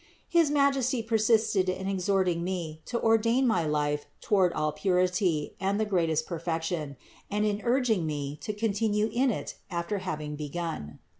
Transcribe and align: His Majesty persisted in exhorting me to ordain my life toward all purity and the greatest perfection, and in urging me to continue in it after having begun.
His 0.27 0.49
Majesty 0.49 1.03
persisted 1.03 1.69
in 1.69 1.87
exhorting 1.87 2.43
me 2.43 2.81
to 2.85 2.99
ordain 2.99 3.45
my 3.45 3.67
life 3.67 4.07
toward 4.19 4.51
all 4.53 4.71
purity 4.71 5.53
and 5.59 5.79
the 5.79 5.85
greatest 5.85 6.25
perfection, 6.25 6.97
and 7.29 7.45
in 7.45 7.61
urging 7.63 8.07
me 8.07 8.35
to 8.37 8.51
continue 8.51 9.11
in 9.13 9.29
it 9.29 9.57
after 9.69 9.99
having 9.99 10.35
begun. 10.35 10.97